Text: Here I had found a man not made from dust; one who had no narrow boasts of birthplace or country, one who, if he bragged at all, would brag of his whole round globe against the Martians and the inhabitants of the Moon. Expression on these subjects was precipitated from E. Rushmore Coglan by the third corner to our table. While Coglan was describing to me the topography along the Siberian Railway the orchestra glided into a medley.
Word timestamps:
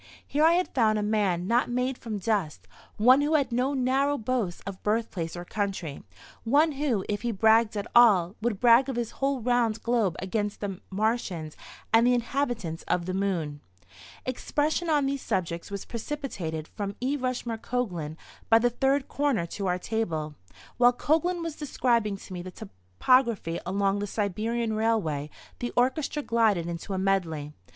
Here 0.25 0.43
I 0.43 0.53
had 0.53 0.73
found 0.73 0.97
a 0.97 1.03
man 1.03 1.45
not 1.45 1.69
made 1.69 1.95
from 1.95 2.17
dust; 2.17 2.67
one 2.97 3.21
who 3.21 3.35
had 3.35 3.51
no 3.51 3.75
narrow 3.75 4.17
boasts 4.17 4.61
of 4.65 4.81
birthplace 4.81 5.35
or 5.35 5.45
country, 5.45 6.01
one 6.43 6.71
who, 6.71 7.05
if 7.07 7.21
he 7.21 7.31
bragged 7.31 7.77
at 7.77 7.85
all, 7.93 8.35
would 8.41 8.59
brag 8.59 8.89
of 8.89 8.95
his 8.95 9.11
whole 9.11 9.41
round 9.41 9.83
globe 9.83 10.15
against 10.17 10.59
the 10.59 10.81
Martians 10.89 11.55
and 11.93 12.07
the 12.07 12.15
inhabitants 12.15 12.81
of 12.87 13.05
the 13.05 13.13
Moon. 13.13 13.61
Expression 14.25 14.89
on 14.89 15.05
these 15.05 15.21
subjects 15.21 15.69
was 15.69 15.85
precipitated 15.85 16.67
from 16.69 16.95
E. 16.99 17.15
Rushmore 17.15 17.59
Coglan 17.59 18.17
by 18.49 18.57
the 18.57 18.71
third 18.71 19.07
corner 19.07 19.45
to 19.45 19.67
our 19.67 19.77
table. 19.77 20.33
While 20.77 20.93
Coglan 20.93 21.43
was 21.43 21.55
describing 21.55 22.17
to 22.17 22.33
me 22.33 22.41
the 22.41 22.49
topography 22.49 23.59
along 23.67 23.99
the 23.99 24.07
Siberian 24.07 24.73
Railway 24.73 25.29
the 25.59 25.71
orchestra 25.77 26.23
glided 26.23 26.65
into 26.67 26.93
a 26.95 26.97
medley. 26.97 27.53